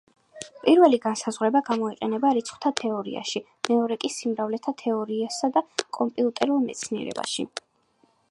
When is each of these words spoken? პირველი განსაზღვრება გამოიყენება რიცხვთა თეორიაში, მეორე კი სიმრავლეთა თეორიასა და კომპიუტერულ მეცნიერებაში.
პირველი 0.61 0.99
განსაზღვრება 1.01 1.59
გამოიყენება 1.67 2.31
რიცხვთა 2.37 2.71
თეორიაში, 2.79 3.43
მეორე 3.69 3.99
კი 4.05 4.11
სიმრავლეთა 4.15 4.75
თეორიასა 4.83 5.51
და 5.59 5.65
კომპიუტერულ 6.01 6.65
მეცნიერებაში. 6.71 7.47